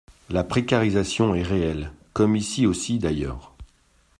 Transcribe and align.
La 0.31 0.43
précarisation 0.43 1.35
est 1.35 1.43
réelle, 1.43 1.91
comme 2.13 2.35
ici 2.35 2.65
aussi 2.65 2.97
d’ailleurs. 2.97 3.53